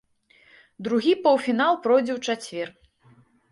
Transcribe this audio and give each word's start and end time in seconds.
Другі 0.87 1.13
паўфінал 1.27 1.73
пройдзе 1.85 2.13
ў 2.17 2.25
чацвер. 2.27 2.67